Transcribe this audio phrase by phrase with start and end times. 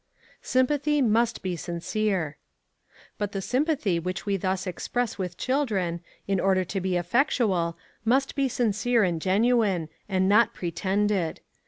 [0.41, 2.37] Sympathy must be Sincere.
[3.19, 8.33] But the sympathy which we thus express with children, in order to be effectual, must
[8.33, 11.41] be sincere and genuine, and not pretended.